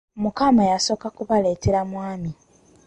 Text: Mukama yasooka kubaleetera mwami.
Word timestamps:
Mukama 0.21 0.63
yasooka 0.71 1.07
kubaleetera 1.15 1.79
mwami. 1.91 2.31